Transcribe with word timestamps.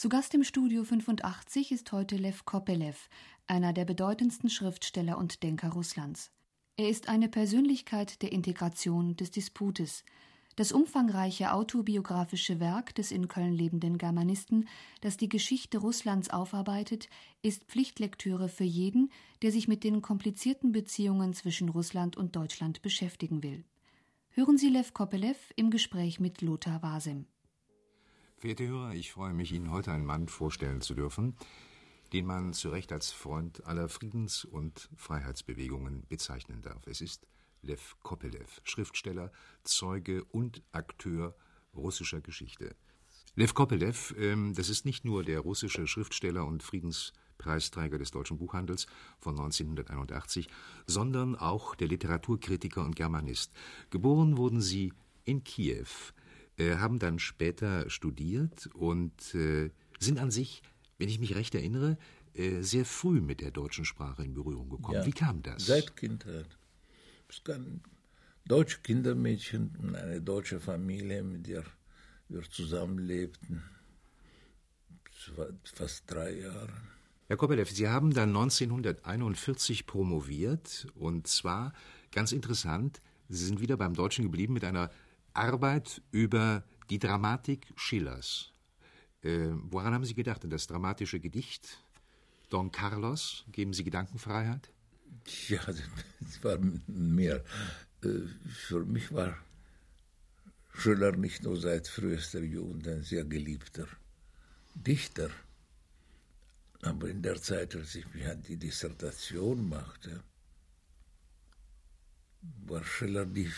Zu 0.00 0.08
Gast 0.08 0.32
im 0.32 0.44
Studio 0.44 0.82
85 0.82 1.72
ist 1.72 1.92
heute 1.92 2.16
Lev 2.16 2.46
Kopelew, 2.46 2.94
einer 3.46 3.74
der 3.74 3.84
bedeutendsten 3.84 4.48
Schriftsteller 4.48 5.18
und 5.18 5.42
Denker 5.42 5.68
Russlands. 5.68 6.30
Er 6.78 6.88
ist 6.88 7.10
eine 7.10 7.28
Persönlichkeit 7.28 8.22
der 8.22 8.32
Integration 8.32 9.14
des 9.16 9.30
Disputes. 9.30 10.06
Das 10.56 10.72
umfangreiche 10.72 11.52
autobiografische 11.52 12.60
Werk 12.60 12.94
des 12.94 13.10
in 13.12 13.28
Köln 13.28 13.52
lebenden 13.52 13.98
Germanisten, 13.98 14.68
das 15.02 15.18
die 15.18 15.28
Geschichte 15.28 15.76
Russlands 15.76 16.30
aufarbeitet, 16.30 17.10
ist 17.42 17.64
Pflichtlektüre 17.64 18.48
für 18.48 18.64
jeden, 18.64 19.12
der 19.42 19.52
sich 19.52 19.68
mit 19.68 19.84
den 19.84 20.00
komplizierten 20.00 20.72
Beziehungen 20.72 21.34
zwischen 21.34 21.68
Russland 21.68 22.16
und 22.16 22.36
Deutschland 22.36 22.80
beschäftigen 22.80 23.42
will. 23.42 23.64
Hören 24.30 24.56
Sie 24.56 24.70
Lev 24.70 24.94
Kopelew 24.94 25.36
im 25.56 25.68
Gespräch 25.68 26.20
mit 26.20 26.40
Lothar 26.40 26.82
Wasem. 26.82 27.26
Verehrte 28.40 28.66
Hörer, 28.66 28.94
ich 28.94 29.12
freue 29.12 29.34
mich, 29.34 29.52
Ihnen 29.52 29.70
heute 29.70 29.92
einen 29.92 30.06
Mann 30.06 30.26
vorstellen 30.26 30.80
zu 30.80 30.94
dürfen, 30.94 31.36
den 32.14 32.24
man 32.24 32.54
zu 32.54 32.70
Recht 32.70 32.90
als 32.90 33.12
Freund 33.12 33.66
aller 33.66 33.90
Friedens- 33.90 34.46
und 34.46 34.88
Freiheitsbewegungen 34.96 36.06
bezeichnen 36.08 36.62
darf. 36.62 36.86
Es 36.86 37.02
ist 37.02 37.26
Lev 37.60 37.96
Kopelew, 38.02 38.46
Schriftsteller, 38.64 39.30
Zeuge 39.62 40.24
und 40.24 40.62
Akteur 40.72 41.36
russischer 41.76 42.22
Geschichte. 42.22 42.74
Lev 43.34 43.52
Kopelew, 43.52 44.14
ähm, 44.16 44.54
das 44.54 44.70
ist 44.70 44.86
nicht 44.86 45.04
nur 45.04 45.22
der 45.22 45.40
russische 45.40 45.86
Schriftsteller 45.86 46.46
und 46.46 46.62
Friedenspreisträger 46.62 47.98
des 47.98 48.10
deutschen 48.10 48.38
Buchhandels 48.38 48.86
von 49.18 49.38
1981, 49.38 50.48
sondern 50.86 51.36
auch 51.36 51.74
der 51.74 51.88
Literaturkritiker 51.88 52.82
und 52.86 52.96
Germanist. 52.96 53.52
Geboren 53.90 54.38
wurden 54.38 54.62
sie 54.62 54.94
in 55.26 55.44
Kiew 55.44 55.84
haben 56.76 56.98
dann 56.98 57.18
später 57.18 57.88
studiert 57.88 58.68
und 58.74 59.34
äh, 59.34 59.70
sind 59.98 60.18
an 60.18 60.30
sich, 60.30 60.62
wenn 60.98 61.08
ich 61.08 61.18
mich 61.18 61.34
recht 61.34 61.54
erinnere, 61.54 61.96
äh, 62.34 62.62
sehr 62.62 62.84
früh 62.84 63.20
mit 63.20 63.40
der 63.40 63.50
deutschen 63.50 63.84
Sprache 63.84 64.22
in 64.22 64.34
Berührung 64.34 64.68
gekommen. 64.68 64.94
Ja, 64.94 65.06
Wie 65.06 65.12
kam 65.12 65.42
das? 65.42 65.66
Seit 65.66 65.96
Kindheit. 65.96 66.46
Es 67.28 67.42
kann 67.44 67.80
deutsche 68.44 68.80
Kindermädchen 68.80 69.76
und 69.80 69.94
eine 69.94 70.20
deutsche 70.20 70.60
Familie, 70.60 71.22
mit 71.22 71.46
der 71.46 71.64
wir 72.28 72.42
zusammenlebten. 72.42 73.62
Fast 75.64 76.04
drei 76.10 76.40
Jahre. 76.40 76.72
Herr 77.26 77.36
Kopelew, 77.36 77.64
Sie 77.66 77.88
haben 77.88 78.12
dann 78.12 78.30
1941 78.30 79.86
promoviert 79.86 80.88
und 80.94 81.26
zwar 81.26 81.72
ganz 82.10 82.32
interessant, 82.32 83.00
Sie 83.28 83.44
sind 83.44 83.60
wieder 83.60 83.76
beim 83.76 83.94
Deutschen 83.94 84.24
geblieben 84.24 84.54
mit 84.54 84.64
einer 84.64 84.90
Arbeit 85.34 86.02
über 86.10 86.64
die 86.88 86.98
Dramatik 86.98 87.66
Schillers. 87.76 88.52
Äh, 89.22 89.48
woran 89.70 89.94
haben 89.94 90.04
Sie 90.04 90.14
gedacht? 90.14 90.44
In 90.44 90.50
das 90.50 90.66
dramatische 90.66 91.20
Gedicht 91.20 91.78
Don 92.48 92.72
Carlos? 92.72 93.44
Geben 93.52 93.72
Sie 93.72 93.84
Gedankenfreiheit? 93.84 94.70
Ja, 95.48 95.60
das 95.66 95.82
war 96.42 96.58
mehr. 96.86 97.44
Äh, 98.02 98.08
für 98.48 98.84
mich 98.84 99.12
war 99.12 99.36
Schiller 100.72 101.12
nicht 101.12 101.42
nur 101.42 101.56
seit 101.56 101.88
frühester 101.88 102.40
Jugend 102.40 102.88
ein 102.88 103.02
sehr 103.02 103.24
geliebter 103.24 103.86
Dichter. 104.74 105.30
Aber 106.82 107.08
in 107.08 107.22
der 107.22 107.40
Zeit, 107.40 107.76
als 107.76 107.94
ich 107.94 108.12
mich 108.14 108.26
an 108.26 108.42
die 108.42 108.56
Dissertation 108.56 109.68
machte, 109.68 110.22
war 112.66 112.82
Schiller 112.82 113.26
die 113.26 113.52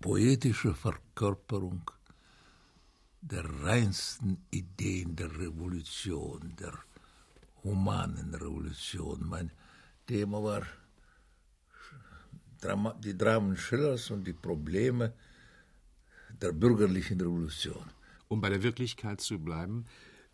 poetische 0.00 0.74
Verkörperung 0.74 1.90
der 3.20 3.44
reinsten 3.62 4.38
Ideen 4.50 5.14
der 5.14 5.30
Revolution, 5.38 6.54
der 6.58 6.72
humanen 7.62 8.34
Revolution. 8.34 9.28
Mein 9.28 9.50
Thema 10.06 10.42
war 10.42 10.62
die 13.04 13.16
Dramen 13.16 13.56
Schillers 13.56 14.10
und 14.10 14.26
die 14.26 14.32
Probleme 14.32 15.12
der 16.40 16.52
bürgerlichen 16.52 17.20
Revolution. 17.20 17.84
Um 18.28 18.40
bei 18.40 18.48
der 18.48 18.62
Wirklichkeit 18.62 19.20
zu 19.20 19.38
bleiben, 19.38 19.84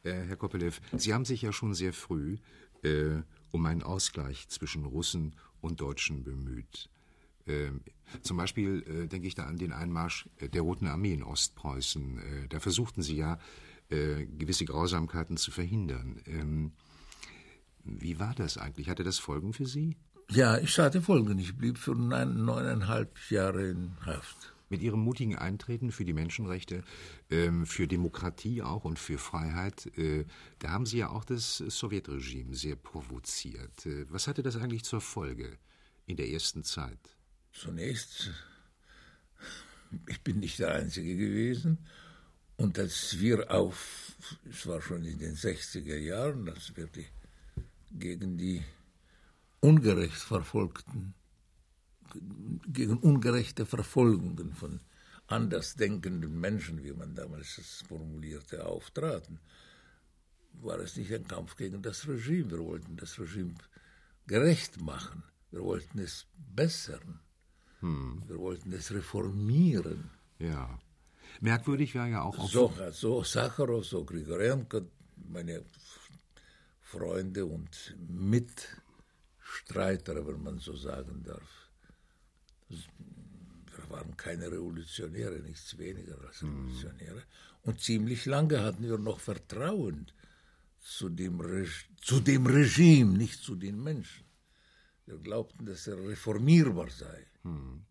äh, 0.05 0.13
Herr 0.13 0.37
Kopelew, 0.37 0.73
Sie 0.97 1.13
haben 1.13 1.25
sich 1.25 1.43
ja 1.43 1.53
schon 1.53 1.75
sehr 1.75 1.93
früh 1.93 2.37
äh, 2.83 3.23
um 3.51 3.67
einen 3.67 3.83
Ausgleich 3.83 4.49
zwischen 4.49 4.85
Russen 4.85 5.35
und 5.61 5.81
Deutschen 5.81 6.23
bemüht. 6.23 6.89
Äh, 7.47 7.71
zum 8.23 8.37
Beispiel 8.37 8.83
äh, 8.83 9.07
denke 9.09 9.27
ich 9.27 9.35
da 9.35 9.45
an 9.45 9.57
den 9.57 9.73
Einmarsch 9.73 10.29
äh, 10.39 10.49
der 10.49 10.63
Roten 10.63 10.87
Armee 10.87 11.13
in 11.13 11.23
Ostpreußen. 11.23 12.19
Äh, 12.19 12.49
da 12.49 12.61
versuchten 12.61 13.03
sie 13.03 13.17
ja, 13.17 13.39
gewisse 13.89 14.65
Grausamkeiten 14.65 15.37
zu 15.37 15.53
verhindern. 15.53 16.21
Ähm, 16.27 16.73
wie 17.85 18.19
war 18.19 18.35
das 18.35 18.59
eigentlich? 18.59 18.89
Hatte 18.89 19.05
das 19.05 19.21
Folgen 19.21 19.53
für 19.53 19.67
Sie? 19.67 19.97
Ja, 20.29 20.59
ich 20.59 20.77
hatte 20.81 21.01
Folgen. 21.01 21.39
Ich 21.39 21.57
blieb 21.57 21.79
für 21.79 21.95
neun, 21.95 22.45
neuneinhalb 22.45 23.17
Jahre 23.31 23.69
in 23.69 23.93
Haft. 24.05 24.53
Mit 24.71 24.83
Ihrem 24.83 24.99
mutigen 24.99 25.37
Eintreten 25.37 25.93
für 25.93 26.05
die 26.05 26.15
Menschenrechte, 26.15 26.83
ähm, 27.31 27.65
für 27.65 27.87
Demokratie 27.87 28.61
auch 28.61 28.85
und 28.85 28.99
für 28.99 29.19
Freiheit, 29.19 29.89
da 30.59 30.71
haben 30.71 30.85
Sie 30.85 30.99
ja 30.99 31.11
auch 31.11 31.25
das 31.25 31.59
Sowjetregime 31.59 32.57
sehr 32.57 32.75
provoziert. 32.75 33.87
was 34.11 34.27
hatte 34.27 34.43
das 34.43 34.57
eigentlich 34.57 34.83
zur 34.83 35.01
Folge 35.01 35.59
in 36.07 36.17
der 36.17 36.29
ersten 36.29 36.65
Zeit? 36.65 37.17
Zunächst, 37.59 38.31
ich 40.07 40.21
bin 40.23 40.41
nicht 40.41 40.59
der 40.59 40.75
Einzige 40.75 41.17
gewesen. 41.17 41.79
Und 42.57 42.79
als 42.79 43.19
wir 43.19 43.51
auf, 43.51 44.17
es 44.51 44.67
war 44.67 44.81
schon 44.83 45.05
in 45.05 45.19
den 45.19 45.37
60er 45.37 45.97
Jahren, 45.97 46.49
als 46.49 46.77
wir 46.77 46.87
die, 46.87 47.07
gegen 47.93 48.37
die 48.37 48.63
ungerecht 49.61 50.17
Verfolgten, 50.17 51.15
gegen 52.67 52.99
ungerechte 52.99 53.65
Verfolgungen 53.65 54.55
von 54.55 54.81
andersdenkenden 55.27 56.39
Menschen, 56.39 56.85
wie 56.85 56.93
man 56.93 57.15
damals 57.15 57.57
das 57.57 57.83
formulierte, 57.89 58.67
auftraten, 58.67 59.41
war 60.53 60.79
es 60.79 60.97
nicht 60.97 61.13
ein 61.13 61.27
Kampf 61.27 61.57
gegen 61.57 61.83
das 61.83 62.07
Regime. 62.07 62.51
Wir 62.51 62.65
wollten 62.65 62.97
das 62.97 63.19
Regime 63.19 63.55
gerecht 64.27 64.81
machen. 64.81 65.23
Wir 65.51 65.63
wollten 65.63 65.99
es 65.99 66.27
bessern. 66.55 67.21
Hm. 67.81 68.23
Wir 68.27 68.39
wollten 68.39 68.73
es 68.73 68.91
reformieren. 68.93 70.11
Ja. 70.39 70.79
Merkwürdig 71.41 71.95
war 71.95 72.09
ja 72.09 72.23
auch... 72.23 72.49
So, 72.49 72.73
so 72.93 73.23
Sacharow, 73.23 73.85
so 73.85 74.05
Grigorenko, 74.05 74.81
meine 75.29 75.63
Freunde 76.81 77.45
und 77.45 77.95
Mitstreiter, 78.09 80.27
wenn 80.27 80.43
man 80.43 80.59
so 80.59 80.75
sagen 80.77 81.23
darf. 81.25 81.71
Wir 82.69 83.91
waren 83.91 84.17
keine 84.17 84.51
Revolutionäre, 84.51 85.41
nichts 85.41 85.77
weniger 85.79 86.19
als 86.27 86.41
hm. 86.41 86.51
Revolutionäre. 86.51 87.23
Und 87.63 87.81
ziemlich 87.81 88.27
lange 88.27 88.63
hatten 88.63 88.85
wir 88.85 88.99
noch 88.99 89.21
Vertrauen 89.21 90.07
zu 90.81 91.09
dem, 91.09 91.41
zu 92.01 92.21
dem 92.21 92.47
Regime, 92.47 93.19
nicht 93.19 93.43
zu 93.43 93.57
den 93.57 93.83
Menschen. 93.83 94.25
Wir 95.05 95.19
glaubten, 95.19 95.67
dass 95.67 95.87
er 95.87 95.99
reformierbar 95.99 96.91
sei. 96.91 97.27
Hm. 97.47 97.85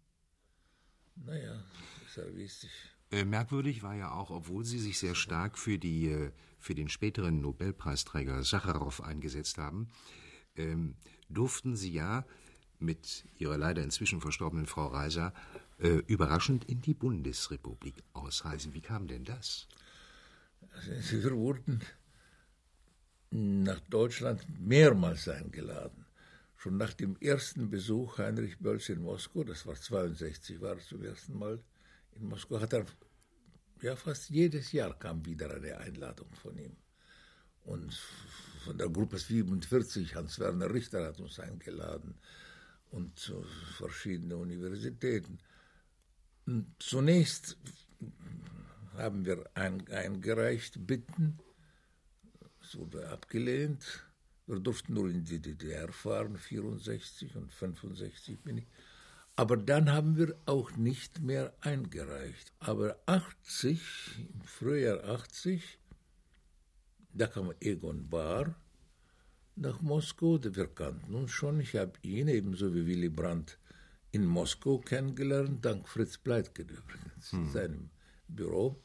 Naja, 1.15 1.63
ist 2.05 2.17
ja 2.17 2.35
wichtig. 2.35 2.69
Äh, 3.11 3.23
merkwürdig 3.23 3.83
war 3.83 3.95
ja 3.95 4.11
auch, 4.11 4.29
obwohl 4.29 4.65
Sie 4.65 4.79
sich 4.79 4.99
sehr 4.99 5.15
stark 5.15 5.57
für, 5.57 5.77
die, 5.77 6.09
äh, 6.09 6.31
für 6.59 6.75
den 6.75 6.89
späteren 6.89 7.39
Nobelpreisträger 7.39 8.43
Sacharow 8.43 9.01
eingesetzt 9.01 9.57
haben, 9.57 9.89
ähm, 10.57 10.95
durften 11.29 11.75
Sie 11.77 11.93
ja 11.93 12.25
mit 12.79 13.25
Ihrer 13.37 13.57
leider 13.57 13.81
inzwischen 13.81 14.19
verstorbenen 14.19 14.65
Frau 14.65 14.87
Reiser 14.87 15.33
äh, 15.79 15.99
überraschend 16.07 16.65
in 16.65 16.81
die 16.81 16.93
Bundesrepublik 16.93 17.95
ausreisen. 18.13 18.73
Wie 18.73 18.81
kam 18.81 19.07
denn 19.07 19.23
das? 19.23 19.67
Also, 20.71 21.23
wir 21.23 21.31
wurden 21.31 21.81
nach 23.31 23.79
Deutschland 23.89 24.43
mehrmals 24.59 25.29
eingeladen. 25.29 26.04
Schon 26.65 26.77
nach 26.77 26.93
dem 26.93 27.15
ersten 27.21 27.69
Besuch 27.69 28.17
Heinrich 28.17 28.57
Bölls 28.57 28.89
in 28.89 29.03
Moskau, 29.03 29.43
das 29.43 29.67
war 29.67 29.75
62, 29.75 30.59
war 30.61 30.71
er 30.71 30.79
zum 30.79 31.03
ersten 31.03 31.37
Mal 31.37 31.63
in 32.15 32.27
Moskau, 32.27 32.59
hat 32.59 32.73
er, 32.73 32.87
ja 33.83 33.95
fast 33.95 34.31
jedes 34.31 34.71
Jahr 34.71 34.97
kam 34.97 35.23
wieder 35.27 35.53
eine 35.53 35.77
Einladung 35.77 36.33
von 36.33 36.57
ihm. 36.57 36.75
Und 37.65 37.93
von 38.63 38.79
der 38.79 38.89
Gruppe 38.89 39.19
47, 39.19 40.15
Hans-Werner 40.15 40.73
Richter 40.73 41.05
hat 41.05 41.19
uns 41.19 41.39
eingeladen 41.39 42.15
und 42.89 43.31
verschiedene 43.77 44.35
Universitäten. 44.35 45.37
Und 46.47 46.65
zunächst 46.79 47.59
haben 48.93 49.23
wir 49.23 49.47
ein, 49.53 49.87
eingereicht 49.89 50.87
Bitten, 50.87 51.37
es 52.59 52.75
wurde 52.75 53.07
abgelehnt. 53.09 54.04
Wir 54.47 54.59
durften 54.59 54.93
nur 54.93 55.09
in 55.09 55.23
die 55.23 55.39
DDR 55.39 55.91
fahren, 55.91 56.37
64 56.37 57.35
und 57.35 57.51
65 57.51 58.39
bin 58.41 58.59
ich. 58.59 58.67
Aber 59.35 59.57
dann 59.57 59.91
haben 59.91 60.17
wir 60.17 60.35
auch 60.45 60.71
nicht 60.77 61.21
mehr 61.21 61.53
eingereicht. 61.61 62.53
Aber 62.59 62.97
80, 63.05 63.81
im 64.33 64.41
Frühjahr 64.41 65.03
80, 65.03 65.79
Da 67.11 67.27
kam 67.27 67.53
Egon 67.59 68.09
Bahr 68.09 68.55
nach 69.55 69.81
Moskau. 69.81 70.39
Wir 70.41 70.67
kannten 70.67 71.15
uns 71.15 71.31
schon. 71.31 71.59
Ich 71.59 71.75
habe 71.75 71.93
ihn 72.01 72.27
ebenso 72.27 72.73
wie 72.73 72.85
Willy 72.85 73.09
Brandt 73.09 73.57
in 74.11 74.25
Moskau 74.25 74.77
kennengelernt, 74.77 75.65
dank 75.65 75.89
Fritz 75.89 76.17
Bleitgen 76.17 76.69
übrigens, 76.69 77.31
hm. 77.31 77.51
seinem 77.51 77.89
Büro. 78.29 78.81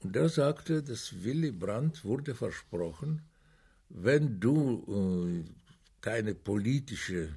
Und 0.00 0.16
er 0.16 0.28
sagte, 0.28 0.82
dass 0.82 1.22
Willy 1.22 1.52
Brandt 1.52 2.04
wurde 2.04 2.34
versprochen, 2.34 3.22
wenn 3.94 4.40
du 4.40 4.84
äh, 4.88 5.50
keine 6.00 6.34
politische 6.34 7.36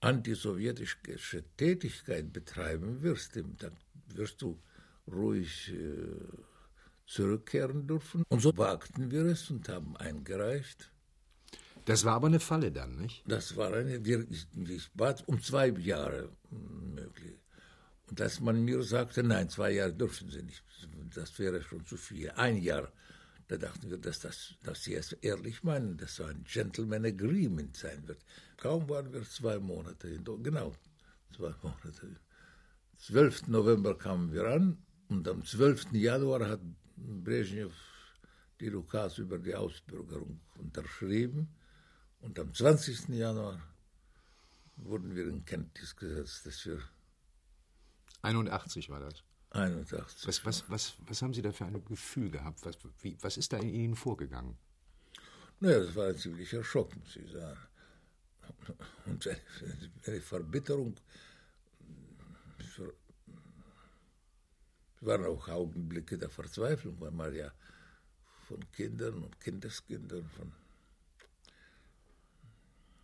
antisowjetische 0.00 1.44
Tätigkeit 1.56 2.32
betreiben 2.32 3.02
wirst, 3.02 3.36
dann 3.36 3.72
wirst 4.08 4.42
du 4.42 4.58
ruhig 5.10 5.72
äh, 5.72 5.78
zurückkehren 7.06 7.86
dürfen. 7.86 8.24
Und 8.28 8.40
so 8.40 8.56
wagten 8.56 9.10
wir 9.10 9.24
es 9.26 9.50
und 9.50 9.68
haben 9.68 9.96
eingereicht. 9.96 10.90
Das 11.86 12.04
war 12.04 12.14
aber 12.14 12.28
eine 12.28 12.40
Falle 12.40 12.72
dann, 12.72 12.96
nicht? 12.96 13.22
Das 13.26 13.56
war 13.56 13.72
eine, 13.72 13.96
ich, 13.96 14.46
ich 14.54 14.90
war 14.94 15.16
um 15.26 15.40
zwei 15.42 15.68
Jahre 15.68 16.30
möglich. 16.50 17.38
Und 18.08 18.20
dass 18.20 18.40
man 18.40 18.64
mir 18.64 18.82
sagte, 18.82 19.22
nein, 19.22 19.48
zwei 19.48 19.72
Jahre 19.72 19.92
dürfen 19.92 20.30
Sie 20.30 20.42
nicht, 20.42 20.62
das 21.14 21.38
wäre 21.38 21.62
schon 21.62 21.84
zu 21.84 21.96
viel. 21.96 22.30
Ein 22.30 22.56
Jahr, 22.56 22.90
da 23.48 23.56
dachten 23.56 23.90
wir, 23.90 23.98
dass, 23.98 24.20
das, 24.20 24.54
dass 24.62 24.84
Sie 24.84 24.94
es 24.94 25.12
ehrlich 25.12 25.62
meinen, 25.62 25.96
dass 25.96 26.16
so 26.16 26.24
ein 26.24 26.44
Gentleman 26.44 27.04
Agreement 27.04 27.76
sein 27.76 28.06
wird. 28.08 28.24
Kaum 28.56 28.88
waren 28.88 29.12
wir 29.12 29.22
zwei 29.24 29.58
Monate 29.58 30.08
hin, 30.08 30.24
genau, 30.42 30.72
zwei 31.34 31.54
Monate. 31.62 32.16
12. 32.98 33.48
November 33.48 33.98
kamen 33.98 34.32
wir 34.32 34.46
an 34.46 34.78
und 35.08 35.28
am 35.28 35.44
12. 35.44 35.92
Januar 35.92 36.48
hat 36.48 36.60
Brezhnev 36.96 37.74
die 38.60 38.68
Lukas 38.68 39.18
über 39.18 39.38
die 39.38 39.54
Ausbürgerung 39.54 40.40
unterschrieben. 40.58 41.48
Und 42.20 42.38
am 42.38 42.54
20. 42.54 43.08
Januar 43.08 43.60
wurden 44.76 45.14
wir 45.14 45.26
in 45.26 45.44
Kenntnis 45.44 45.94
gesetzt, 45.94 46.46
dass 46.46 46.64
wir. 46.64 46.80
81 48.22 48.88
war 48.88 49.00
das. 49.00 49.22
81. 49.54 50.26
Was, 50.26 50.44
was, 50.44 50.64
was, 50.68 50.96
was 51.06 51.22
haben 51.22 51.32
Sie 51.32 51.42
da 51.42 51.52
für 51.52 51.64
ein 51.64 51.84
Gefühl 51.84 52.30
gehabt? 52.30 52.64
Was, 52.64 52.76
wie, 53.00 53.16
was 53.20 53.36
ist 53.36 53.52
da 53.52 53.58
in 53.58 53.68
Ihnen 53.68 53.96
vorgegangen? 53.96 54.56
Naja, 55.60 55.80
das 55.80 55.94
war 55.94 56.08
ein 56.08 56.16
ziemlicher 56.16 56.64
Schock, 56.64 56.94
muss 56.96 57.16
ich 57.16 57.30
sagen. 57.30 57.58
Und 59.06 59.26
eine, 59.26 59.38
eine 60.06 60.20
Verbitterung. 60.20 60.96
Es 62.58 62.80
waren 65.00 65.24
auch 65.24 65.48
Augenblicke 65.48 66.18
der 66.18 66.30
Verzweiflung, 66.30 67.00
weil 67.00 67.10
man 67.12 67.34
ja 67.34 67.52
von 68.48 68.60
Kindern 68.72 69.22
und 69.22 69.40
Kindeskindern, 69.40 70.28
von 70.30 70.52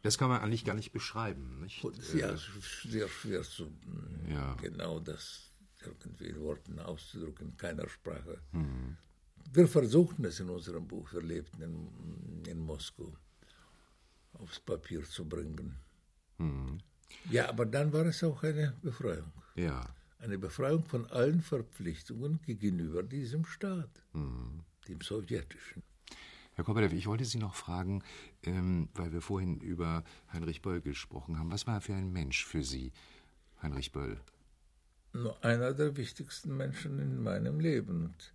das 0.03 0.17
kann 0.17 0.31
man 0.31 0.41
eigentlich 0.41 0.65
gar 0.65 0.75
nicht 0.75 0.93
beschreiben. 0.93 1.61
Nicht? 1.61 1.85
Ja, 2.15 2.35
sehr 2.37 3.09
schwer 3.09 3.43
zu 3.43 3.71
ja. 4.29 4.55
genau 4.55 4.99
das 4.99 5.50
irgendwie 5.87 6.27
in 6.27 6.41
Worten 6.41 6.79
auszudrücken, 6.79 7.51
in 7.51 7.57
keiner 7.57 7.89
Sprache. 7.89 8.41
Mhm. 8.53 8.97
Wir 9.53 9.67
versuchten 9.67 10.25
es 10.25 10.39
in 10.41 10.49
unserem 10.49 10.87
Buch, 10.87 11.13
wir 11.13 11.23
lebten 11.23 11.63
in, 11.63 12.45
in 12.47 12.59
Moskau, 12.59 13.13
aufs 14.35 14.61
Papier 14.61 15.03
zu 15.05 15.29
bringen. 15.29 15.77
Mhm. 16.39 16.79
Ja, 17.31 17.49
aber 17.49 17.67
dann 17.67 17.93
war 17.93 18.07
es 18.07 18.23
auch 18.23 18.43
eine 18.43 18.75
Befreiung. 18.83 19.33
Ja. 19.57 19.89
Eine 20.19 20.39
Befreiung 20.39 20.85
von 20.85 21.07
allen 21.07 21.41
Verpflichtungen 21.41 22.41
gegenüber 22.43 23.03
diesem 23.03 23.45
Staat, 23.45 24.03
mhm. 24.13 24.61
dem 24.87 25.01
sowjetischen. 25.01 25.83
Herr 26.55 26.65
Koppelev, 26.65 26.93
ich 26.93 27.07
wollte 27.07 27.25
Sie 27.25 27.39
noch 27.39 27.55
fragen, 27.55 28.03
ähm, 28.43 28.89
weil 28.95 29.13
wir 29.13 29.23
vorhin 29.23 29.61
über 29.61 30.05
Heinrich 30.33 30.61
Böll 30.61 30.83
gesprochen 30.83 31.39
haben. 31.39 31.51
Was 31.51 31.67
war 31.67 31.77
er 31.77 31.81
für 31.81 31.95
ein 31.95 32.13
Mensch 32.13 32.45
für 32.45 32.63
Sie, 32.63 32.93
Heinrich 33.63 33.93
Böll? 33.93 34.21
Nur 35.13 35.45
einer 35.45 35.73
der 35.73 35.97
wichtigsten 35.97 36.57
Menschen 36.57 36.99
in 36.99 37.23
meinem 37.23 37.61
Leben 37.61 38.07
und 38.07 38.33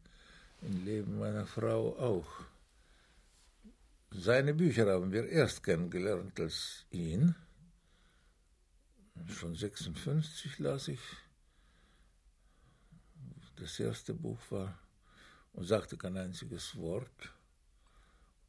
im 0.62 0.86
Leben 0.86 1.19
meiner 1.19 1.45
Frau 1.45 1.98
auch. 1.98 2.27
Seine 4.12 4.54
Bücher 4.54 4.86
haben 4.92 5.12
wir 5.12 5.27
erst 5.27 5.63
kennengelernt 5.63 6.39
als 6.39 6.86
ihn. 6.92 7.36
Schon 9.27 9.56
56 9.56 10.60
las 10.60 10.88
ich. 10.88 11.01
Das 13.57 13.80
erste 13.80 14.13
Buch 14.13 14.39
war 14.50 14.77
und 15.54 15.66
sagte 15.66 15.98
kein 15.98 16.18
einziges 16.18 16.75
Wort 16.75 17.31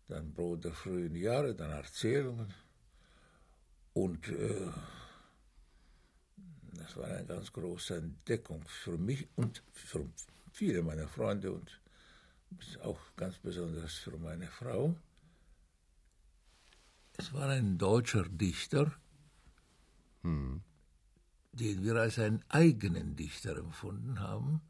dann 0.08 0.32
Brot 0.32 0.64
der 0.64 0.72
frühen 0.72 1.16
Jahre, 1.16 1.54
dann 1.54 1.70
Erzählungen. 1.70 2.54
Und 3.92 4.28
äh, 4.28 4.70
das 6.78 6.96
war 6.96 7.06
eine 7.06 7.26
ganz 7.26 7.52
große 7.52 7.96
Entdeckung 7.96 8.62
für 8.66 8.96
mich 8.98 9.28
und 9.36 9.62
für 9.72 10.08
viele 10.52 10.82
meiner 10.82 11.08
Freunde 11.08 11.52
und 11.52 11.80
auch 12.82 12.98
ganz 13.16 13.38
besonders 13.38 13.94
für 13.94 14.16
meine 14.18 14.46
Frau. 14.46 14.96
Es 17.18 17.32
war 17.32 17.48
ein 17.48 17.78
deutscher 17.78 18.24
Dichter, 18.28 18.92
hm. 20.22 20.62
den 21.52 21.84
wir 21.84 21.96
als 21.96 22.18
einen 22.18 22.44
eigenen 22.48 23.16
Dichter 23.16 23.56
empfunden 23.56 24.20
haben, 24.20 24.60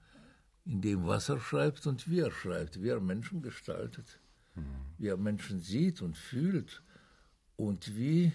in 0.65 0.81
dem 0.81 1.07
was 1.07 1.29
er 1.29 1.41
schreibt 1.41 1.87
und 1.87 2.09
wie 2.09 2.21
er 2.21 2.31
schreibt, 2.31 2.83
wie 2.83 2.89
er 2.89 3.01
Menschen 3.01 3.43
gestaltet 3.43 4.21
wie 4.99 5.09
er 5.09 5.17
Menschen 5.17 5.61
sieht 5.61 6.03
und 6.03 6.17
fühlt 6.17 6.83
und 7.57 7.97
wie 7.97 8.33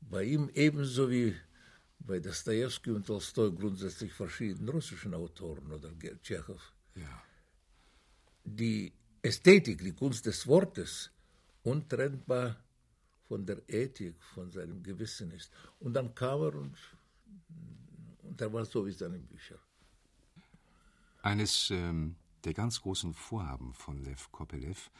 bei 0.00 0.24
ihm 0.24 0.50
ebenso 0.54 1.10
wie 1.10 1.34
bei 2.00 2.18
Dostoevsky 2.20 2.90
und 2.90 3.06
Tolstoi 3.06 3.50
grundsätzlich 3.50 4.12
verschiedenen 4.12 4.68
russischen 4.68 5.14
Autoren 5.14 5.70
oder 5.72 5.90
Tschechow. 6.22 6.60
Ja. 6.94 7.22
Die 8.44 8.92
Ästhetik, 9.22 9.78
die 9.78 9.92
Kunst 9.92 10.26
des 10.26 10.46
Wortes 10.46 11.10
untrennbar 11.62 12.56
von 13.28 13.46
der 13.46 13.62
Ethik, 13.68 14.16
von 14.34 14.50
seinem 14.50 14.82
Gewissen 14.82 15.30
ist. 15.30 15.52
Und 15.78 15.94
dann 15.94 16.14
kam 16.14 16.40
er 16.40 16.54
und, 16.54 16.76
und 18.22 18.40
er 18.40 18.52
war 18.52 18.64
so 18.64 18.84
wie 18.86 18.92
seine 18.92 19.18
Bücher. 19.18 19.58
Eines 21.22 21.70
ähm, 21.70 22.16
der 22.44 22.54
ganz 22.54 22.80
großen 22.80 23.12
Vorhaben 23.12 23.74
von 23.74 24.02
Lev 24.02 24.32
Kopelev, 24.32 24.90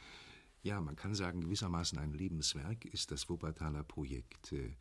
ja, 0.62 0.81
man 0.81 0.94
kann 0.94 1.14
sagen, 1.14 1.41
gewissermaßen 1.41 1.99
ein 1.99 2.12
Lebenswerk, 2.12 2.85
ist 2.85 3.11
das 3.11 3.28
Wuppertaler 3.30 3.83
Projekt. 3.83 4.52
Äh, 4.52 4.76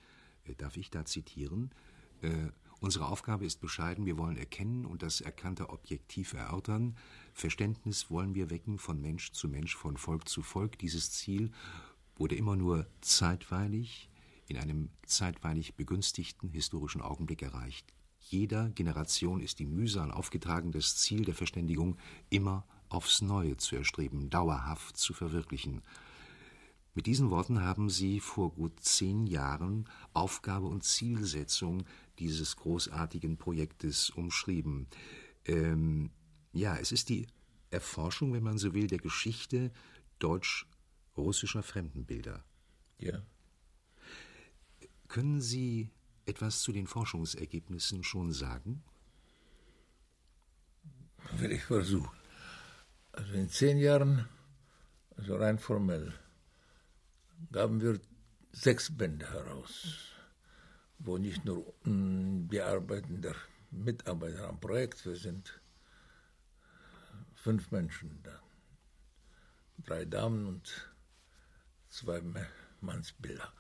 darf 0.58 0.76
ich 0.78 0.90
da 0.90 1.06
zitieren? 1.06 1.72
Äh, 2.22 2.52
unsere 2.80 3.08
Aufgabe 3.08 3.46
ist 3.46 3.62
bescheiden, 3.62 4.06
wir 4.06 4.18
wollen 4.18 4.38
erkennen 4.38 4.86
und 4.86 5.04
das 5.04 5.22
Erkannte 5.22 5.70
objektiv 5.70 6.34
erörtern. 6.34 6.96
Verständnis 7.34 8.10
wollen 8.10 8.36
wir 8.36 8.50
wecken 8.50 8.78
von 8.78 9.02
Mensch 9.02 9.32
zu 9.32 9.48
Mensch, 9.48 9.76
von 9.76 9.98
Volk 9.98 10.28
zu 10.28 10.42
Volk. 10.42 10.78
Dieses 10.80 11.12
Ziel 11.12 11.52
wurde 12.16 12.36
immer 12.36 12.56
nur 12.56 12.88
zeitweilig, 13.02 14.10
in 14.48 14.58
einem 14.58 14.90
zeitweilig 15.06 15.76
begünstigten 15.76 16.50
historischen 16.50 17.02
Augenblick 17.02 17.42
erreicht. 17.42 17.94
Jeder 18.20 18.70
Generation 18.70 19.40
ist 19.40 19.60
die 19.60 19.66
mühsal 19.66 20.12
aufgetragen, 20.12 20.72
das 20.72 20.98
Ziel 20.98 21.24
der 21.24 21.36
Verständigung 21.36 21.98
immer 22.30 22.66
aufs 22.90 23.22
Neue 23.22 23.58
zu 23.58 23.76
erstreben, 23.76 24.30
dauerhaft 24.30 24.98
zu 24.98 25.14
verwirklichen. 25.14 25.82
Mit 26.96 27.06
diesen 27.06 27.30
Worten 27.30 27.62
haben 27.62 27.90
Sie 27.90 28.20
vor 28.20 28.52
gut 28.52 28.80
zehn 28.82 29.28
Jahren 29.28 29.88
Aufgabe 30.14 30.68
und 30.68 30.84
Zielsetzung 30.84 31.86
dieses 32.18 32.56
großartigen 32.56 33.38
Projektes 33.38 34.10
umschrieben. 34.10 34.88
Ähm, 35.46 36.12
ja, 36.52 36.76
es 36.78 36.92
ist 36.92 37.10
die 37.10 37.28
Erforschung, 37.70 38.34
wenn 38.34 38.44
man 38.44 38.58
so 38.58 38.74
will, 38.74 38.88
der 38.88 38.98
Geschichte 38.98 39.72
deutsch-russischer 40.18 41.64
Fremdenbilder. 41.64 42.44
Ja. 42.98 43.22
Können 45.08 45.42
Sie 45.42 45.90
etwas 46.26 46.62
zu 46.62 46.72
den 46.72 46.88
Forschungsergebnissen 46.88 48.04
schon 48.04 48.32
sagen? 48.32 48.84
Will 51.38 51.52
ich 51.52 51.64
versuchen. 51.64 52.18
Also 53.12 53.34
in 53.34 53.50
zehn 53.50 53.78
Jahren, 53.78 54.28
also 55.16 55.36
rein 55.36 55.60
formell, 55.60 56.14
gaben 57.52 57.82
wir 57.82 58.00
sechs 58.52 58.96
Bände 58.96 59.32
heraus, 59.32 60.14
wo 61.00 61.18
nicht 61.18 61.46
nur 61.46 61.74
die 61.86 62.62
Arbeiten 62.62 63.22
der 63.22 63.36
Mitarbeiter 63.72 64.50
am 64.50 64.60
Projekt, 64.60 65.06
wir 65.06 65.16
sind 65.16 65.62
fünf 67.36 67.72
Menschen 67.72 68.20
da, 68.24 68.40
drei 69.86 70.06
Damen 70.06 70.46
und 70.48 70.92
zwei 71.90 72.22
Mannsbilder. 72.82 73.54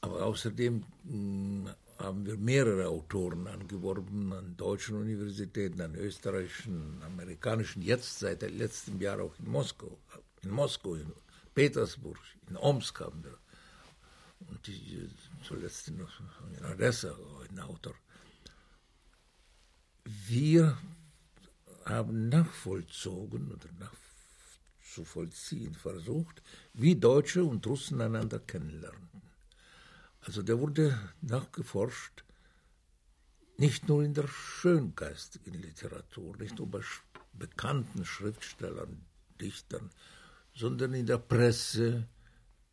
Aber 0.00 0.24
außerdem 0.24 0.84
hm, 1.04 1.68
haben 1.98 2.26
wir 2.26 2.36
mehrere 2.36 2.88
Autoren 2.88 3.46
angeworben 3.46 4.32
an 4.32 4.56
deutschen 4.56 4.96
Universitäten, 4.96 5.80
an 5.80 5.94
österreichischen, 5.94 7.02
amerikanischen, 7.02 7.82
jetzt 7.82 8.18
seit 8.18 8.42
letztem 8.42 9.00
Jahr 9.00 9.20
auch 9.20 9.38
in 9.38 9.50
Moskau 9.50 9.98
in 10.46 10.52
Moskau, 10.52 10.96
Petersburg, 11.56 12.18
in 12.50 12.56
Omsk 12.58 13.00
haben 13.00 13.24
wir. 13.24 13.38
Und 14.40 14.66
die, 14.66 15.08
zuletzt 15.42 15.88
in, 15.88 16.06
in 16.58 16.64
Odessa, 16.66 17.16
ein 17.48 17.58
Autor. 17.60 17.94
Wir 20.04 20.76
haben 21.86 22.28
nachvollzogen 22.28 23.50
oder 23.50 23.70
nachzuvollziehen 23.78 25.74
versucht, 25.74 26.42
wie 26.74 26.94
Deutsche 26.94 27.42
und 27.42 27.66
Russen 27.66 28.02
einander 28.02 28.38
kennenlernten. 28.38 29.22
Also 30.20 30.42
da 30.42 30.58
wurde 30.58 30.98
nachgeforscht, 31.22 32.24
nicht 33.56 33.88
nur 33.88 34.04
in 34.04 34.12
der 34.12 34.28
schöngeistigen 34.28 35.54
Literatur, 35.54 36.36
nicht 36.36 36.58
nur 36.58 36.70
bei 36.70 36.82
bekannten 37.32 38.04
Schriftstellern, 38.04 39.06
Dichtern, 39.40 39.90
sondern 40.56 40.94
in 40.94 41.06
der 41.06 41.18
Presse, 41.18 42.08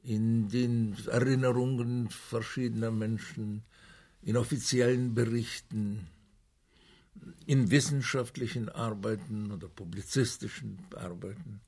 in 0.04 0.50
den 0.50 0.96
Erinnerungen 1.08 2.10
verschiedener 2.10 2.92
Menschen, 2.92 3.64
in 4.22 4.38
offiziellen 4.38 5.14
Berichten, 5.14 6.08
in 7.46 7.70
wissenschaftlichen 7.70 8.70
Arbeiten 8.70 9.52
oder 9.52 9.68
publizistischen 9.68 10.80
Arbeiten. 10.96 11.62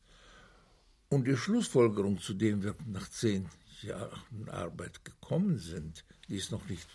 Und 1.10 1.28
die 1.28 1.38
Schlussfolgerung, 1.38 2.20
zu 2.20 2.34
dem 2.34 2.64
wir 2.64 2.76
nach 2.88 3.10
zehn 3.10 3.50
Jahren 3.82 4.50
Arbeit 4.50 5.04
gekommen 5.06 5.60
sind, 5.60 6.04
die 6.28 6.38
ist 6.38 6.52
noch 6.52 6.68
nicht 6.68 6.88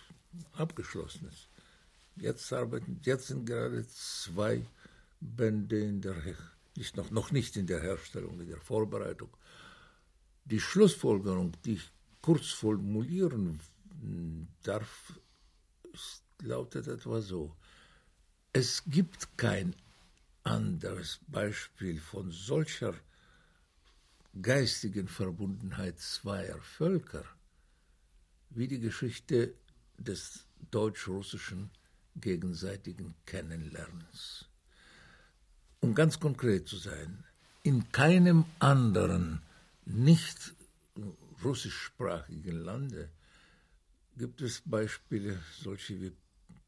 abgeschlossen. 0.55 1.29
Ist. 1.29 1.49
Jetzt 2.17 2.53
arbeiten, 2.53 3.01
jetzt 3.05 3.29
sind 3.29 3.47
gerade 3.47 3.87
zwei 3.87 4.65
Bände 5.21 5.79
in 5.79 6.01
der, 6.01 6.17
nicht 6.77 6.97
noch, 6.97 7.11
noch 7.11 7.31
nicht 7.31 7.57
in 7.57 7.67
der 7.67 7.81
Herstellung, 7.81 8.41
in 8.41 8.49
der 8.49 8.61
Vorbereitung. 8.61 9.31
Die 10.45 10.61
Schlussfolgerung, 10.61 11.53
die 11.65 11.75
ich 11.75 11.91
kurz 12.23 12.51
formulieren 12.51 13.61
darf, 14.63 15.13
lautet 16.43 16.87
etwa 16.87 17.21
so. 17.21 17.55
Es 18.53 18.83
gibt 18.87 19.37
kein 19.37 19.77
anderes 20.43 21.21
Beispiel 21.29 22.01
von 22.01 22.31
solcher 22.31 22.95
geistigen 24.41 25.09
Verbundenheit 25.09 25.99
zweier 25.99 26.61
Völker 26.61 27.25
wie 28.51 28.67
die 28.67 28.81
Geschichte 28.81 29.55
des 29.99 30.47
deutsch-russischen 30.71 31.71
gegenseitigen 32.17 33.15
Kennenlernens. 33.27 34.50
Um 35.81 35.95
ganz 35.95 36.21
konkret 36.21 36.69
zu 36.69 36.77
sein, 36.77 37.25
in 37.63 37.91
keinem 37.91 38.45
anderen 38.59 39.41
nicht 39.87 40.55
russischsprachigen 41.43 42.65
Lande 42.65 43.11
gibt 44.17 44.43
es 44.43 44.63
Beispiele 44.65 45.41
solche 45.59 46.01
wie 46.01 46.13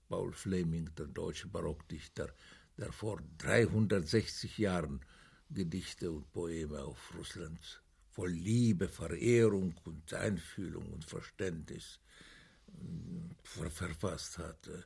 Paul 0.09 0.33
Fleming, 0.33 0.91
der 0.97 1.07
deutsche 1.07 1.49
Barockdichter, 1.49 2.33
der 2.79 2.93
vor 2.93 3.21
360 3.39 4.59
Jahren 4.59 5.01
Gedichte 5.51 6.11
und 6.11 6.33
Poeme 6.33 6.83
auf 6.83 7.15
Russland 7.15 7.83
voll 8.13 8.31
Liebe, 8.31 8.89
Verehrung 8.89 9.75
und 9.85 10.13
Einfühlung 10.15 10.93
und 10.93 11.05
Verständnis 11.05 11.99
ver 13.43 13.71
verfasst 13.71 14.39
hatte. 14.39 14.85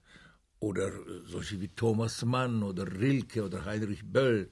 Oder 0.59 0.91
solche 1.27 1.61
wie 1.61 1.69
Thomas 1.69 2.25
Mann 2.25 2.63
oder 2.63 2.87
Rilke 2.91 3.45
oder 3.45 3.65
Heinrich 3.65 4.05
Böll 4.05 4.49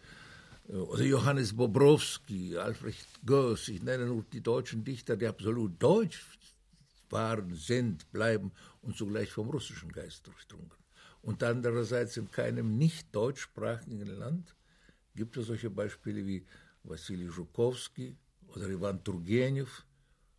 oder 0.68 1.02
Johannes 1.02 1.54
Bobrowski, 1.54 2.56
Alfred 2.56 2.94
Goes, 3.25 3.68
ich 3.68 3.82
nenne 3.82 4.06
nur 4.06 4.25
die 4.32 4.42
deutschen 4.42 4.84
Dichter, 4.84 5.16
die 5.16 5.26
absolut 5.26 5.82
deutsch 5.82 6.25
waren, 7.11 7.54
sind, 7.54 8.11
bleiben 8.12 8.52
und 8.82 8.96
zugleich 8.96 9.30
vom 9.30 9.49
russischen 9.50 9.92
Geist 9.92 10.26
durchdrungen. 10.26 10.73
Und 11.23 11.42
andererseits 11.42 12.16
in 12.16 12.30
keinem 12.30 12.76
nicht 12.76 13.14
deutschsprachigen 13.14 14.06
Land 14.06 14.54
gibt 15.14 15.37
es 15.37 15.46
solche 15.46 15.70
Beispiele 15.70 16.26
wie 16.26 16.44
Wassili 16.82 17.28
Zhukowski 17.30 18.16
oder 18.49 18.68
Ivan 18.68 19.02
Turgenev 19.02 19.84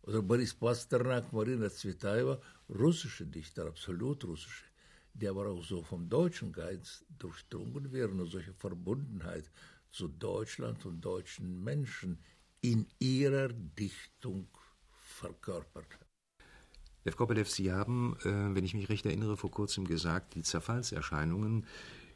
oder 0.02 0.22
Boris 0.22 0.54
Pasternak, 0.54 1.32
Marina 1.32 1.68
Zvetaeva, 1.68 2.40
russische 2.68 3.26
Dichter, 3.26 3.66
absolut 3.66 4.24
russische, 4.24 4.64
die 5.20 5.28
aber 5.28 5.48
auch 5.48 5.64
so 5.64 5.82
vom 5.82 6.08
deutschen 6.08 6.52
Geist 6.52 7.04
durchdrungen 7.18 7.92
werden 7.92 8.20
und 8.20 8.30
solche 8.30 8.52
Verbundenheit 8.52 9.50
zu 9.90 10.08
Deutschland 10.08 10.84
und 10.84 11.00
deutschen 11.00 11.64
Menschen 11.64 12.18
in 12.60 12.86
ihrer 12.98 13.48
Dichtung 13.48 14.48
verkörpert. 14.90 15.98
Lev 17.04 17.16
Kopelev, 17.16 17.48
Sie 17.48 17.72
haben, 17.72 18.16
äh, 18.24 18.54
wenn 18.54 18.64
ich 18.64 18.74
mich 18.74 18.88
recht 18.88 19.06
erinnere, 19.06 19.36
vor 19.36 19.50
kurzem 19.50 19.86
gesagt, 19.86 20.34
die 20.34 20.42
Zerfallserscheinungen 20.42 21.64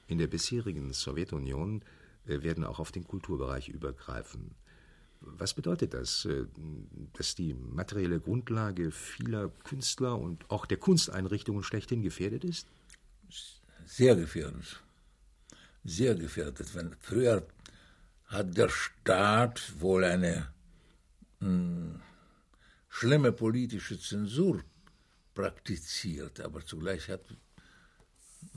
in 0.09 0.19
der 0.19 0.27
bisherigen 0.27 0.93
Sowjetunion 0.93 1.83
äh, 2.27 2.43
werden 2.43 2.65
auch 2.65 2.81
auf 2.81 2.91
den 2.91 3.05
Kulturbereich 3.05 3.69
übergreifen. 3.69 4.57
Was 5.21 5.55
bedeutet 5.55 5.95
das, 5.95 6.25
äh, 6.25 6.47
dass 7.13 7.35
die 7.35 7.55
materielle 7.55 8.21
Grundlage 8.21 8.91
vieler 8.91 9.51
Künstler 9.65 10.19
und 10.19 10.51
auch 10.51 10.67
der 10.67 10.79
Kunsteinrichtungen 10.79 11.63
schlechthin 11.63 12.03
gefährdet 12.03 12.45
ist? 12.45 12.67
Sehr 13.85 14.17
gefährdet. 14.17 14.81
Sehr 15.85 16.15
gefährdet. 16.15 16.75
Wenn 16.75 16.97
früher 17.01 17.47
hat 18.27 18.57
der 18.57 18.69
Staat 18.69 19.81
wohl 19.81 20.05
eine 20.05 20.53
mh, 21.41 21.49
hm, 21.49 22.03
schlimme 22.89 23.33
politische 23.33 23.99
Zensur 23.99 24.63
praktiziert, 25.35 26.41
aber 26.41 26.65
zugleich 26.65 27.09
hat 27.09 27.25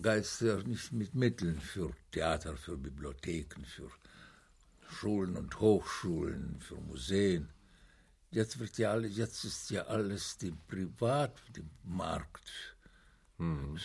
Geister 0.02 0.64
nicht 0.64 0.92
mit 0.92 1.14
Mitteln 1.14 1.60
für 1.60 1.92
Theater, 2.12 2.56
für 2.56 2.78
Bibliotheken, 2.78 3.66
für 3.66 3.90
Schulen 4.90 5.36
und 5.36 5.60
Hochschulen, 5.60 6.60
für 6.60 6.76
Museen. 6.76 7.50
Jetzt 8.32 8.60
wird 8.60 8.78
ja 8.78 8.92
alles, 8.92 9.16
jetzt 9.16 9.44
ist 9.44 9.70
ja 9.70 9.84
alles 9.84 10.38
dem 10.38 10.58
Privat, 10.68 11.34
dem 11.56 11.70
Markt 11.84 12.74
hm. 13.38 13.78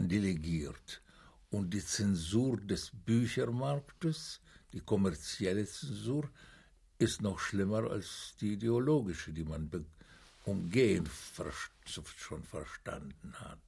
Delegiert. 0.00 1.02
Und 1.50 1.70
die 1.72 1.84
Zensur 1.84 2.56
des 2.56 2.90
Büchermarktes, 3.06 4.40
die 4.72 4.80
kommerzielle 4.80 5.64
Zensur, 5.66 6.28
ist 6.98 7.22
noch 7.22 7.38
schlimmer 7.38 7.90
als 7.90 8.34
die 8.40 8.54
ideologische, 8.54 9.32
die 9.32 9.44
man 9.44 9.70
umgehen 10.44 11.08
schon 12.16 12.42
verstanden 12.42 13.34
hat. 13.40 13.58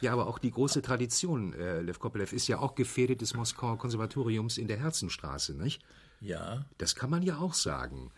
Ja, 0.00 0.12
aber 0.12 0.26
auch 0.26 0.38
die 0.38 0.50
große 0.50 0.82
Tradition, 0.82 1.54
äh, 1.54 1.80
Lev 1.80 1.98
Kopelev, 1.98 2.32
ist 2.34 2.48
ja 2.48 2.58
auch 2.58 2.74
gefährdet 2.74 3.20
des 3.20 3.34
Moskauer 3.34 3.78
Konservatoriums 3.78 4.58
in 4.58 4.68
der 4.68 4.78
Herzenstraße, 4.78 5.54
nicht? 5.54 5.82
Ja. 6.20 6.66
Das 6.78 6.94
kann 6.94 7.10
man 7.10 7.22
ja 7.22 7.38
auch 7.38 7.54
sagen. 7.54 8.10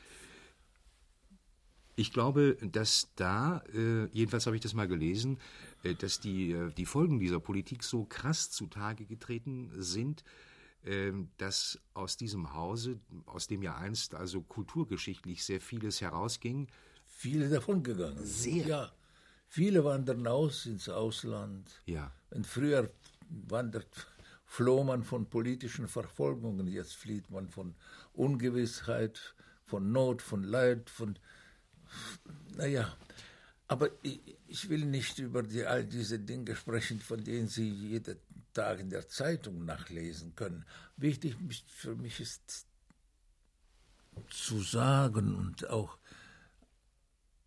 Ich 1.97 2.13
glaube, 2.13 2.57
dass 2.63 3.09
da, 3.17 3.63
äh, 3.75 4.07
jedenfalls 4.07 4.47
habe 4.47 4.57
ich 4.57 4.63
das 4.63 4.75
mal 4.75 4.87
gelesen, 4.87 5.37
äh, 5.37 5.68
dass 5.99 6.21
die, 6.21 6.53
äh, 6.53 6.73
die 6.73 6.87
Folgen 6.87 7.19
dieser 7.19 7.41
Politik 7.41 7.83
so 7.85 8.05
krass 8.05 8.51
zutage 8.51 9.07
getreten 9.07 9.71
sind, 9.77 10.25
äh, 10.85 11.13
dass 11.37 11.81
aus 11.95 12.17
diesem 12.17 12.55
Hause, 12.55 13.01
aus 13.27 13.47
dem 13.47 13.63
ja 13.63 13.77
einst 13.77 14.15
also 14.15 14.43
kulturgeschichtlich 14.43 15.45
sehr 15.45 15.61
vieles 15.61 16.01
herausging, 16.01 16.69
viele 17.07 17.49
davon 17.49 17.83
gegangen. 17.83 18.25
Sehr. 18.25 18.67
Ja. 18.67 18.93
Viele 19.51 19.83
wandern 19.83 20.27
aus 20.27 20.67
ins 20.67 20.89
Ausland. 20.89 21.71
Ja. 21.87 22.13
Und 22.31 22.47
früher 22.47 22.91
wandert, 23.29 24.07
floh 24.45 24.85
man 24.85 25.03
von 25.03 25.27
politischen 25.27 25.89
Verfolgungen, 25.89 26.67
jetzt 26.67 26.95
flieht 26.95 27.31
man 27.31 27.49
von 27.49 27.75
Ungewissheit, 28.13 29.35
von 29.65 29.91
Not, 29.91 30.23
von 30.23 30.43
Leid, 30.43 30.91
von. 30.91 31.19
Naja, 32.57 32.95
aber 33.69 33.91
ich, 34.03 34.21
ich 34.47 34.69
will 34.71 34.87
nicht 34.87 35.19
über 35.19 35.43
die, 35.43 35.65
all 35.65 35.85
diese 35.85 36.19
Dinge 36.19 36.57
sprechen, 36.57 37.01
von 37.01 37.23
denen 37.23 37.49
Sie 37.49 37.69
jeden 37.69 38.19
Tag 38.55 38.81
in 38.81 38.89
der 38.89 39.09
Zeitung 39.09 39.65
nachlesen 39.67 40.35
können. 40.35 40.65
Wichtig 40.97 41.37
für 41.69 41.95
mich 41.95 42.19
ist 42.19 42.67
zu 44.31 44.61
sagen 44.63 45.35
und 45.35 45.69
auch 45.69 45.99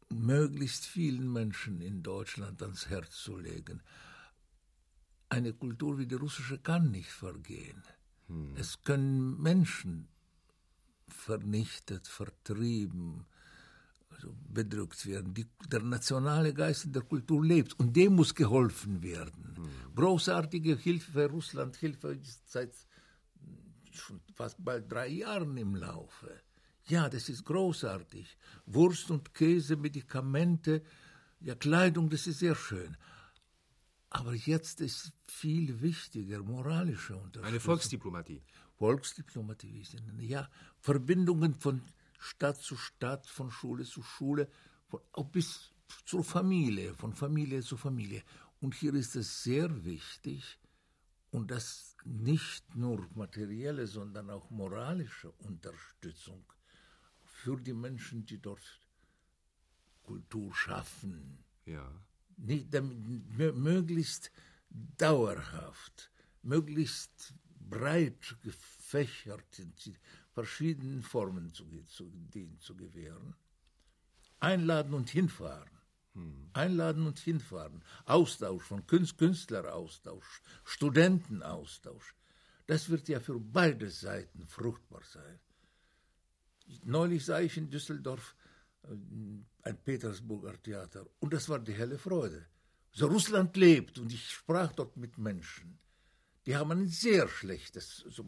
möglichst 0.09 0.85
vielen 0.85 1.31
Menschen 1.33 1.81
in 1.81 2.03
Deutschland 2.03 2.61
ans 2.61 2.87
Herz 2.87 3.15
zu 3.23 3.37
legen. 3.37 3.81
Eine 5.29 5.53
Kultur 5.53 5.97
wie 5.97 6.05
die 6.05 6.15
russische 6.15 6.59
kann 6.59 6.91
nicht 6.91 7.09
vergehen. 7.09 7.81
Hm. 8.27 8.55
Es 8.57 8.83
können 8.83 9.41
Menschen 9.41 10.07
vernichtet, 11.07 12.07
vertrieben, 12.07 13.25
also 14.11 14.35
bedrückt 14.49 15.05
werden. 15.05 15.33
Die, 15.33 15.47
der 15.71 15.81
nationale 15.81 16.53
Geist 16.53 16.85
in 16.85 16.93
der 16.93 17.03
Kultur 17.03 17.43
lebt 17.43 17.79
und 17.79 17.95
dem 17.95 18.15
muss 18.15 18.35
geholfen 18.35 19.01
werden. 19.01 19.55
Hm. 19.55 19.95
Großartige 19.95 20.75
Hilfe, 20.75 21.29
Russland 21.29 21.75
Hilfe 21.77 22.13
ist 22.13 22.49
seit 22.49 22.73
schon 23.91 24.21
fast 24.33 24.63
bald 24.63 24.91
drei 24.91 25.07
Jahren 25.07 25.57
im 25.57 25.75
Laufe. 25.75 26.41
Ja, 26.87 27.09
das 27.09 27.29
ist 27.29 27.45
großartig. 27.45 28.37
Wurst 28.65 29.11
und 29.11 29.33
Käse, 29.33 29.75
Medikamente, 29.75 30.81
ja, 31.39 31.55
Kleidung, 31.55 32.09
das 32.09 32.27
ist 32.27 32.39
sehr 32.39 32.55
schön. 32.55 32.97
Aber 34.09 34.33
jetzt 34.33 34.81
ist 34.81 35.13
viel 35.25 35.81
wichtiger 35.81 36.43
moralische 36.43 37.15
Unterstützung. 37.15 37.45
Eine 37.45 37.59
Volksdiplomatie. 37.59 38.43
Volksdiplomatie, 38.75 39.73
wie 39.73 39.81
ich 39.81 39.89
sie 39.89 40.01
nenne. 40.01 40.23
Ja, 40.23 40.49
Verbindungen 40.79 41.55
von 41.55 41.81
Stadt 42.21 42.61
zu 42.61 42.77
Stadt, 42.77 43.27
von 43.27 43.49
Schule 43.49 43.83
zu 43.83 44.03
Schule, 44.03 44.47
von, 44.87 45.01
auch 45.11 45.25
bis 45.25 45.73
zur 46.05 46.23
Familie, 46.23 46.93
von 46.93 47.13
Familie 47.13 47.61
zu 47.61 47.77
Familie. 47.77 48.23
Und 48.59 48.75
hier 48.75 48.93
ist 48.93 49.15
es 49.15 49.43
sehr 49.43 49.83
wichtig, 49.83 50.59
und 51.31 51.49
das 51.49 51.95
nicht 52.03 52.75
nur 52.75 53.09
materielle, 53.15 53.87
sondern 53.87 54.29
auch 54.29 54.49
moralische 54.49 55.31
Unterstützung 55.31 56.43
für 57.23 57.59
die 57.59 57.73
Menschen, 57.73 58.25
die 58.25 58.39
dort 58.39 58.81
Kultur 60.03 60.53
schaffen. 60.53 61.43
Ja. 61.65 61.89
Nicht, 62.37 62.73
damit, 62.73 63.55
möglichst 63.55 64.31
dauerhaft, 64.69 66.11
möglichst 66.43 67.33
breit 67.69 68.35
gefächert 68.43 69.61
verschiedenen 70.33 71.03
Formen 71.03 71.53
zu, 71.53 71.65
zu, 71.85 72.11
zu 72.59 72.75
gewähren. 72.75 73.35
Einladen 74.39 74.93
und 74.93 75.09
hinfahren. 75.09 75.69
Hm. 76.13 76.49
Einladen 76.53 77.05
und 77.05 77.19
hinfahren. 77.19 77.83
Austausch 78.05 78.63
von 78.63 78.85
Künst, 78.87 79.17
Künstleraustausch, 79.17 80.41
Studentenaustausch. 80.63 82.15
Das 82.67 82.89
wird 82.89 83.07
ja 83.07 83.19
für 83.19 83.39
beide 83.39 83.89
Seiten 83.89 84.47
fruchtbar 84.47 85.03
sein. 85.03 85.39
Neulich 86.83 87.25
sah 87.25 87.39
ich 87.39 87.57
in 87.57 87.69
Düsseldorf 87.69 88.35
äh, 88.83 88.95
ein 89.63 89.77
Petersburger 89.83 90.61
Theater 90.61 91.05
und 91.19 91.33
das 91.33 91.49
war 91.49 91.59
die 91.59 91.73
helle 91.73 91.97
Freude. 91.97 92.47
So 92.93 93.07
Russland 93.07 93.55
lebt 93.55 93.99
und 93.99 94.11
ich 94.11 94.29
sprach 94.29 94.73
dort 94.73 94.97
mit 94.97 95.17
Menschen. 95.17 95.79
Die 96.45 96.55
haben 96.55 96.71
ein 96.71 96.87
sehr 96.87 97.27
schlechtes 97.27 97.97
so 98.09 98.25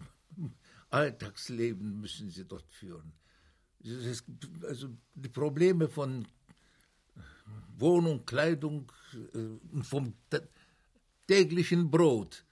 Alltagsleben 0.93 1.99
müssen 1.99 2.29
sie 2.29 2.45
dort 2.45 2.71
führen. 2.71 3.13
Also 4.61 4.89
die 5.15 5.29
Probleme 5.29 5.89
von 5.89 6.27
Wohnung, 7.77 8.25
Kleidung 8.25 8.91
und 9.33 9.81
äh, 9.81 9.83
vom 9.83 10.13
täglichen 11.27 11.89
Brot 11.89 12.45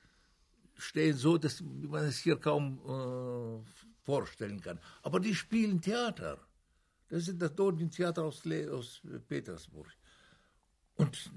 stehen 0.75 1.15
so, 1.15 1.37
dass 1.37 1.61
man 1.61 2.05
es 2.05 2.17
hier 2.17 2.37
kaum 2.37 2.79
äh, 2.79 4.03
vorstellen 4.03 4.59
kann. 4.59 4.79
Aber 5.03 5.19
die 5.19 5.35
spielen 5.35 5.79
Theater. 5.79 6.39
Das 7.09 7.27
ist 7.27 7.39
das 7.39 7.53
Theater 7.91 8.23
aus, 8.23 8.41
aus 8.71 9.01
Petersburg. 9.27 9.87
Und 10.95 11.31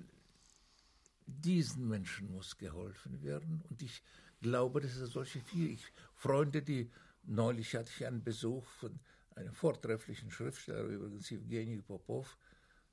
diesen 1.27 1.87
Menschen 1.87 2.33
muss 2.33 2.57
geholfen 2.57 3.23
werden. 3.23 3.63
Und 3.69 3.83
ich 3.83 4.03
glaube, 4.45 4.81
dass 4.83 4.97
es 4.97 5.13
solche 5.13 5.41
viele 5.41 5.79
Freunde, 6.15 6.61
die 6.63 6.91
neulich 7.25 7.75
hatte 7.75 7.91
ich 7.97 8.07
einen 8.07 8.23
Besuch 8.23 8.65
von 8.81 9.01
einem 9.35 9.55
vortrefflichen 9.55 10.31
Schriftsteller, 10.31 10.83
übrigens 10.83 11.31
Evgeny 11.31 11.81
Popov, 11.81 12.37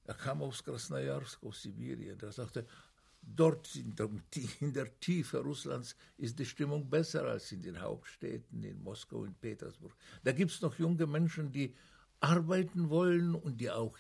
er 0.06 0.16
kam 0.16 0.42
aus 0.42 0.64
Krasnojarsk, 0.64 1.44
aus 1.44 1.62
Sibirien. 1.62 2.20
Er 2.22 2.32
sagte, 2.32 2.66
dort 3.22 3.76
in 3.76 3.94
der, 3.96 4.10
in 4.62 4.74
der, 4.74 5.00
Tiefe 5.00 5.40
Russlands 5.40 5.96
ist 6.18 6.40
die 6.40 6.46
Stimmung 6.46 6.90
besser 6.90 7.26
als 7.26 7.52
in 7.52 7.62
den 7.62 7.80
Hauptstädten, 7.80 8.64
in 8.64 8.82
Moskau, 8.82 9.26
in 9.26 9.36
Petersburg. 9.36 9.94
Da 10.24 10.32
gibt 10.32 10.52
es 10.52 10.62
noch 10.62 10.80
junge 10.80 11.06
Menschen, 11.06 11.52
die 11.52 11.76
arbeiten 12.22 12.90
wollen 12.90 13.36
und 13.36 13.60
die 13.60 13.70
auch 13.70 13.98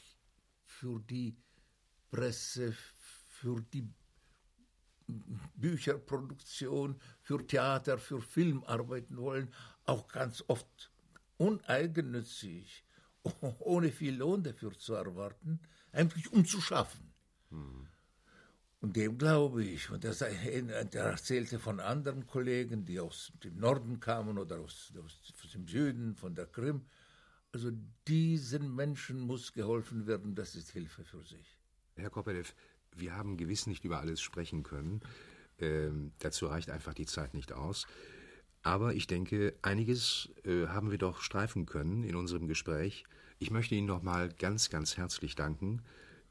für 0.64 1.00
die 1.02 1.36
Presse, 2.10 2.74
für 3.28 3.62
die 3.74 3.88
Bücherproduktion, 5.56 7.00
für 7.22 7.46
Theater, 7.46 7.98
für 7.98 8.22
Film 8.22 8.64
arbeiten 8.64 9.18
wollen, 9.18 9.54
auch 9.86 10.08
ganz 10.08 10.44
oft 10.48 10.92
uneigennützig, 11.38 12.86
ohne 13.60 13.92
viel 13.92 14.16
Lohn 14.16 14.44
dafür 14.44 14.78
zu 14.78 14.94
erwarten 14.94 15.60
eigentlich 15.92 16.32
um 16.32 16.46
zu 16.46 16.62
schaffen. 16.62 17.14
Mhm. 17.50 17.88
Und 18.80 18.96
dem 18.96 19.18
glaube 19.18 19.64
ich. 19.64 19.90
Und 19.90 20.04
er, 20.04 20.20
erzählte 20.94 21.60
von 21.60 21.80
anderen 21.80 22.26
Kollegen, 22.26 22.86
die 22.86 23.00
aus 23.00 23.32
dem 23.44 23.58
Norden 23.58 24.00
kamen 24.00 24.38
oder 24.38 24.60
aus, 24.60 24.92
aus, 25.04 25.34
aus 25.44 25.52
dem 25.52 25.68
Süden, 25.68 26.16
von 26.16 26.34
der 26.34 26.48
Krim. 26.48 26.86
Also 27.52 27.72
diesen 28.08 28.74
Menschen 28.74 29.20
muss 29.20 29.54
geholfen 29.54 30.08
werden, 30.08 30.36
das 30.36 30.56
ist 30.56 30.72
Hilfe 30.72 31.04
für 31.04 31.24
sich. 31.24 31.58
Herr 31.96 32.10
Kopelew, 32.10 32.46
wir 32.96 33.16
haben 33.16 33.38
gewiss 33.38 33.68
nicht 33.68 33.86
über 33.86 34.00
alles 34.00 34.22
sprechen 34.22 34.64
können. 34.64 35.02
Ähm, 35.60 36.12
dazu 36.20 36.48
reicht 36.48 36.70
einfach 36.70 36.94
die 36.94 37.06
Zeit 37.06 37.34
nicht 37.34 37.54
aus. 37.54 37.88
Aber 38.64 38.94
ich 38.94 39.08
denke, 39.08 39.56
einiges 39.62 40.30
äh, 40.44 40.68
haben 40.68 40.92
wir 40.92 40.98
doch 40.98 41.22
streifen 41.22 41.66
können 41.66 42.04
in 42.04 42.16
unserem 42.16 42.48
Gespräch. 42.48 43.06
Ich 43.40 43.50
möchte 43.50 43.74
Ihnen 43.74 43.88
noch 43.88 44.04
mal 44.04 44.30
ganz, 44.30 44.70
ganz 44.70 44.98
herzlich 44.98 45.36
danken, 45.36 45.82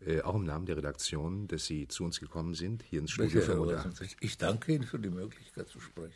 äh, 0.07 0.23
auch 0.23 0.37
im 0.37 0.45
Namen 0.45 0.67
der 0.67 0.77
Redaktion, 0.77 1.49
dass 1.49 1.67
Sie 1.67 1.89
zu 1.89 2.05
uns 2.05 2.21
gekommen 2.21 2.55
sind, 2.55 2.83
hier 2.83 3.01
ins 3.01 3.11
Studio 3.11 3.41
85. 3.41 4.17
Ich 4.21 4.39
danke 4.39 4.73
Ihnen 4.73 4.85
für 4.85 4.99
die 4.99 5.11
Möglichkeit 5.11 5.69
zu 5.69 5.81
sprechen. 5.81 6.09